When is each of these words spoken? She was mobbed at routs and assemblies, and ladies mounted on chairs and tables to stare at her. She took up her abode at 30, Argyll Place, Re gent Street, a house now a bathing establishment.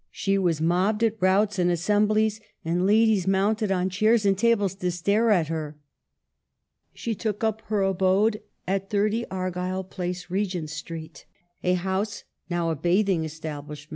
She 0.09 0.35
was 0.39 0.59
mobbed 0.59 1.03
at 1.03 1.17
routs 1.21 1.59
and 1.59 1.69
assemblies, 1.69 2.41
and 2.65 2.87
ladies 2.87 3.27
mounted 3.27 3.71
on 3.71 3.91
chairs 3.91 4.25
and 4.25 4.35
tables 4.35 4.73
to 4.73 4.89
stare 4.89 5.29
at 5.29 5.49
her. 5.49 5.77
She 6.91 7.13
took 7.13 7.43
up 7.43 7.61
her 7.67 7.83
abode 7.83 8.41
at 8.67 8.89
30, 8.89 9.27
Argyll 9.29 9.83
Place, 9.83 10.27
Re 10.31 10.43
gent 10.47 10.71
Street, 10.71 11.27
a 11.63 11.73
house 11.75 12.23
now 12.49 12.71
a 12.71 12.75
bathing 12.75 13.23
establishment. 13.25 13.89